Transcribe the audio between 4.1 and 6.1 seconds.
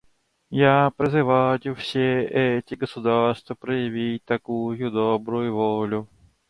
такую добрую волю.